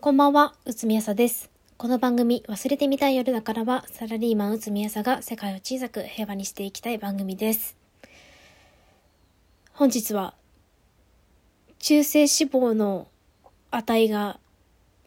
[0.00, 1.50] こんばんは、うつみやさです。
[1.76, 7.76] この番組、忘れてみたい夜だからは、サラリーマンうつみやさが世界を小さく平和にしていきたい番組です。
[9.72, 10.34] 本日は、
[11.80, 13.08] 中性脂肪の
[13.72, 14.38] 値が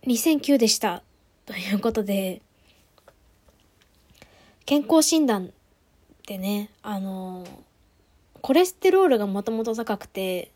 [0.07, 1.03] 2009でした。
[1.45, 2.41] ということで、
[4.65, 5.53] 健康診断
[6.27, 7.47] でね、あの、
[8.41, 10.51] コレステロールがもともと高くて、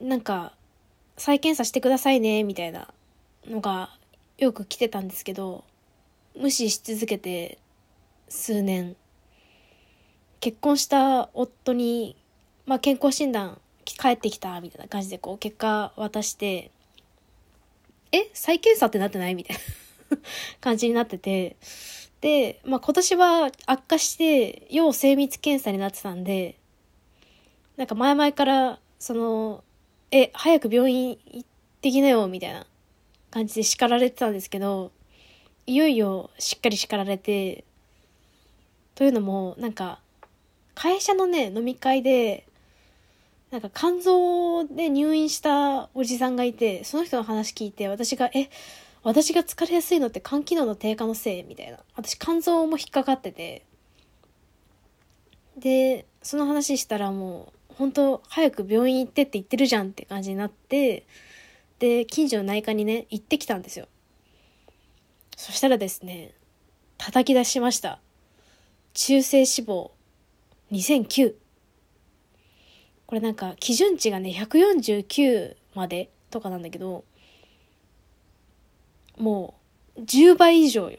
[0.00, 0.57] なんか、
[1.18, 2.88] 再検査してくださいね、みたいな
[3.46, 3.90] のが
[4.38, 5.64] よく来てたんですけど、
[6.36, 7.58] 無視し続けて
[8.28, 8.96] 数年、
[10.40, 12.16] 結婚した夫に、
[12.64, 16.70] まあ、健康診断帰ってきた、みたいな感じでこう結果渡して、
[18.12, 19.34] え再検査ってなってない？
[19.34, 19.56] みたい
[20.10, 20.18] な
[20.60, 21.56] 感じになってて、
[22.20, 26.56] で、まあ、今年は悪化して、要精密検査になってたんで、
[27.76, 29.64] なんか前々から、その、
[30.10, 31.44] え、早く病院行っ
[31.80, 32.66] てきなよ、みたいな
[33.30, 34.90] 感じで叱られてたんですけど、
[35.66, 37.64] いよいよしっかり叱られて、
[38.94, 40.00] というのも、なんか、
[40.74, 42.46] 会社のね、飲み会で、
[43.50, 48.48] なんか肝臓で入院したおじさんがいて、その人の話聞いて、私が、え、
[49.02, 51.42] 私が疲れやすいのって肝機能の低下のせい？
[51.44, 51.78] みたいな。
[51.96, 53.64] 私肝臓も引っかかってて。
[55.56, 61.06] で、その話したらもう、本当早く病院行ってって言ってるじゃんって感じになって、
[61.78, 63.86] で、近所の内科にね、行ってきたんですよ。
[65.36, 66.32] そしたらですね、
[66.96, 68.00] 叩き出しました。
[68.94, 69.90] 中性脂肪
[70.72, 71.34] 2009。
[73.06, 77.04] これなんか基準値がね、149までとかなんだけど、
[79.16, 79.54] も
[79.96, 80.98] う10倍以上よ。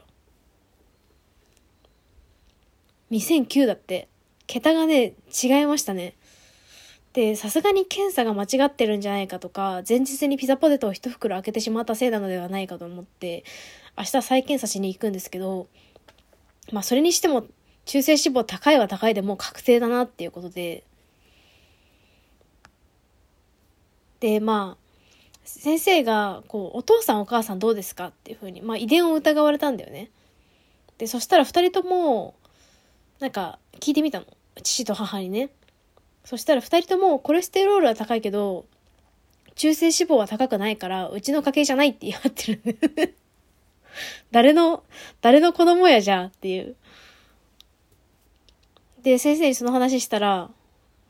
[3.11, 4.07] 2009だって、
[4.47, 5.13] 桁がね、
[5.43, 6.15] 違いましたね。
[7.13, 13.43] で、さすがに検査が間違ってるんじゃないかとか、前日にピザポテトを一袋開けてしまったせいなのではないかと思って、
[13.97, 15.67] 明日再検査しに行くんですけど、
[16.71, 17.45] まあそれにしても、
[17.85, 20.83] 中性脂肪高いは高いでもう確定だなっていうことで、
[24.19, 24.89] で、まあ、
[25.45, 30.11] 先生が、こう、お父さんお母さんどうですかっていうふうに、まあ遺伝を疑われたんだよね。
[30.99, 32.35] で、そしたら二人とも、
[33.19, 34.27] なんか、聞いてみたの。
[34.61, 35.49] 父と母にね。
[36.29, 38.67] そしたら二人ともコレステロールは高いけど、
[39.55, 43.15] 中性脂肪は高くないから、うちの家系じゃないって言い張ってる。
[44.29, 44.83] 誰の、
[45.21, 46.75] 誰の子供やじゃあっていう。
[49.01, 50.51] で、先生にその話したら、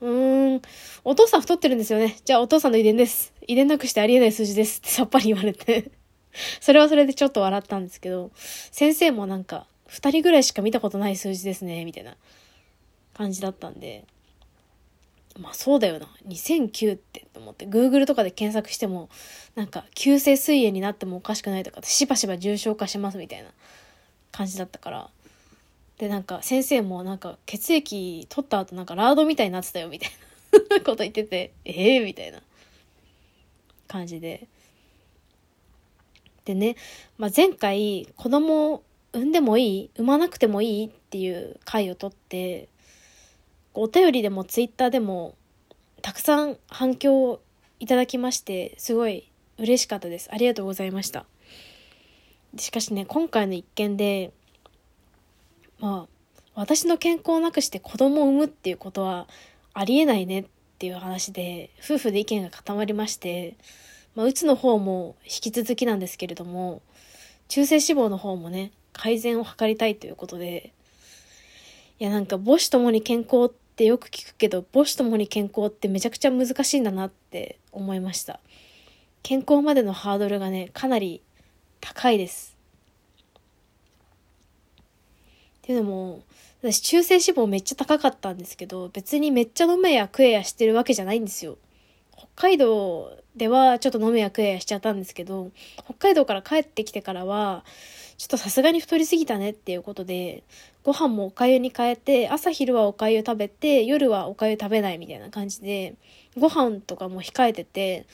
[0.00, 0.62] うーん、
[1.04, 2.16] お父さん太ってるんですよね。
[2.24, 3.34] じゃあお父さんの遺伝です。
[3.46, 5.90] 遺伝なくしてありえない数字ですってさっぱり言われて。
[6.62, 8.30] それはそれでちょっと笑ったんですけど、
[8.72, 12.16] 先生もなんか、二人ぐらいしか見たことない数字ですね、みたいな
[13.12, 14.06] 感じだったんで。
[15.38, 16.08] まあそうだよな。
[16.26, 19.08] 2009ってと思って、Google とかで検索しても、
[19.54, 23.50] なんか、急性膵炎になってもおかしくないとか、しばしば重症化しますみたいな
[24.32, 25.10] 感じだったから。
[25.98, 30.10] で、なんか、先生もなんか、血液取った後なんかラードみたいになってたよ、みたい
[30.70, 32.42] なこと言ってて、ええー、みたいな
[33.86, 34.48] 感じで。
[36.44, 36.74] でね、
[37.18, 39.90] まあ、前回、子供産んでもいい？
[39.96, 40.86] 産まなくてもいい？
[40.86, 42.68] っていう回をとって、
[43.74, 45.36] お便りでもツイッターでも
[46.02, 47.40] たくさん反響を
[47.78, 50.28] いただきまして、すごい嬉しかったです。
[50.32, 51.26] ありがとうございました。
[52.56, 54.32] しかしね、今回の一件で、
[55.78, 59.28] まあ、私の健康をなくして子供を産むっていうことは
[59.72, 60.44] ありえないねっ
[60.78, 63.56] ていう話で、夫婦で意見が固まりまして、
[64.14, 66.82] まあ、うつの方も引き続きなんですけれども、
[67.48, 70.72] 中性脂肪の方もね、改善を図りたいということで、
[72.00, 78.40] いやなんか母子ともに健康ってよく聞くけど、母子ともに健康ってめちゃくちゃ難しいんだなって思いました。
[79.22, 81.20] 健康までのハードルがね、かなり
[81.78, 82.56] 高いです。
[85.58, 86.22] っていうのも、
[86.62, 91.58] 私中性脂肪めっちゃ高かったんですけど、別にめっちゃ飲めや食えやしてるわけじゃないんですよ。
[92.40, 95.50] 北海道ではちょっと飲めや食えやしちゃったんですけど、
[95.84, 97.66] 北海道から帰ってきてからは、
[98.16, 100.42] ちょっとさすがに太りすぎたねっていうことで、
[100.82, 105.96] ご飯もおかゆに変えて、朝昼はおかゆ食べて、夜はおかゆ食べないみたいな感じで、
[106.38, 108.06] ご飯とかも控えてて、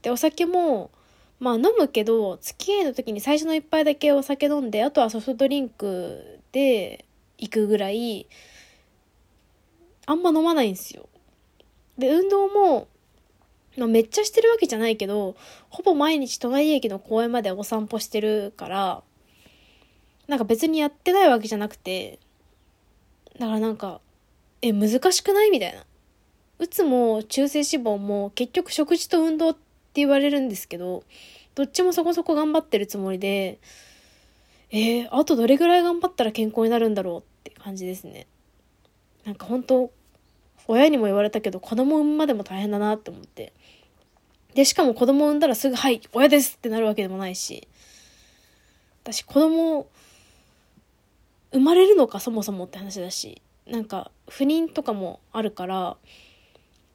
[0.00, 0.90] で、お酒も、
[1.38, 7.04] まあ飲むけど、付き合いの時に最初の一杯だけお酒飲んで、あとはソフトドリンクで
[7.36, 8.28] 行くぐらい、
[10.06, 11.06] あんま飲まないんですよ。
[11.98, 12.88] で、運動も、
[13.76, 15.36] まあ、めっちゃしてるわけじゃないけど、
[15.68, 19.02] ほぼ毎日隣駅の公園までお散歩してるから、
[20.28, 22.18] なんか別にやってないわけじゃなくて、
[23.38, 24.00] だからなんか、
[24.62, 25.84] え、難しくないみたいな。
[26.58, 29.60] うつも中性脂肪も結局食事と運動って
[29.94, 31.02] 言われるんですけど、
[31.54, 33.58] どっちもそこそこ頑張ってるつもりで、
[34.70, 38.26] えー、あとどれぐらい頑張ったら健康になるんだろうって感じですね。
[39.24, 39.90] なんか本当
[40.66, 43.52] 親にも言われたけど子供産むまでも大変だなって思って。
[44.54, 47.68] で、しかも子供産んだらすぐ、はい、親ですってなるわけでもないし。
[49.02, 49.86] 私子供
[51.52, 53.42] 生まれるのかそもそもって話だし。
[53.66, 55.96] なんか不妊とかもあるから、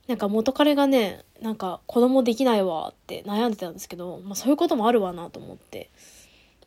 [0.08, 5.90] なんか元彼がね、なんか子供できないわって悩んでたんですけど、まあそういうこともあるわなと思って。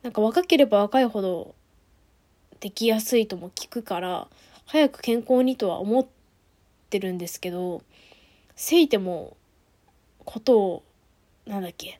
[0.03, 1.55] なんか若ければ若いほど
[2.61, 4.29] できやすいとも聞くから、
[4.67, 6.22] 早く健康にとは思って
[6.93, 7.83] てるんですけど、
[8.55, 9.37] せいても
[10.27, 10.83] ことを、
[11.47, 11.99] なんだっけ、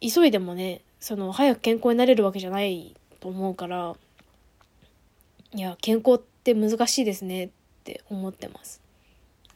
[0.00, 3.96] 急いでもね、その早く健康になれるわけじゃないと思うから、
[5.52, 7.50] いや、健康って難しいですねっ
[7.84, 8.86] て思ってます。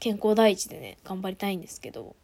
[0.00, 2.16] 健康第一でね頑張りたいんですけど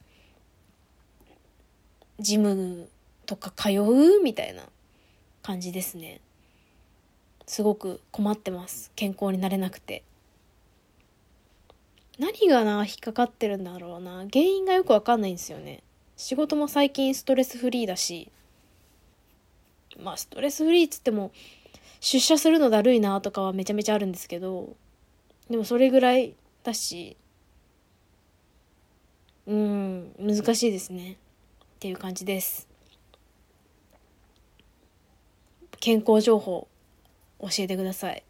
[2.18, 2.88] ジム
[3.26, 4.62] とか通うみたいな
[5.42, 6.20] 感じですね。
[7.46, 8.90] すごく困ってます。
[8.96, 10.02] 健康になれなくて。
[12.18, 14.26] 何がな引っかかってるんだろうな。
[14.32, 15.82] 原因がよくわかんないんですよね。
[16.16, 18.30] 仕事も最近ストレスフリーだし。
[20.02, 21.32] まあストレスフリーっつっても
[22.00, 24.76] 出社するのだるいなとかはめちゃめちゃあるんですけど
[25.48, 27.16] でもそれぐらいだし
[29.46, 31.12] うん難しいですね。
[31.12, 31.16] っ
[31.78, 32.68] ていう感じです。
[35.78, 36.66] 健康情報
[37.40, 38.24] 教えてください。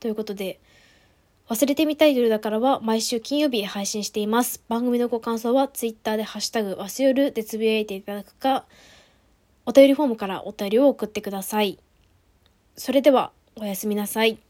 [0.00, 0.60] ということで
[1.48, 4.62] 忘れてみたい夜だからは毎週金曜日配信しています。
[4.68, 8.64] 番組のご感想はツイッターでハッシュタグ忘れるでつぶやいていただくか、
[9.66, 11.78] お便りフォームからお便りを送ってください。
[12.76, 14.38] それではおやすみなさい。